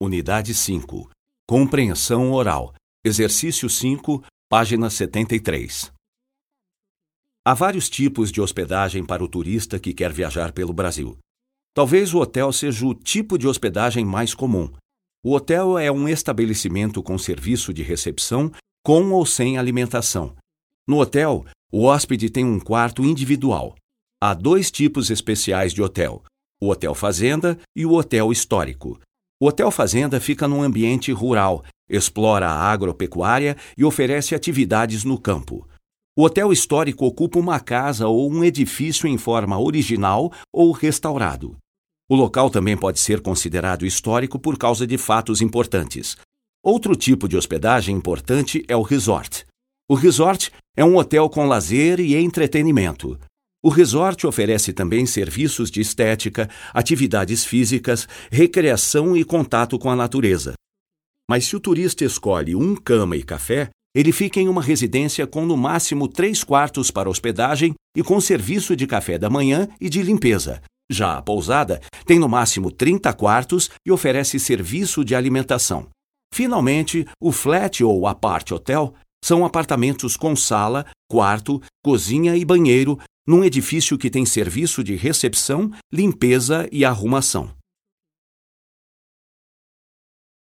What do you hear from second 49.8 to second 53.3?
O resort é um hotel com lazer e entretenimento.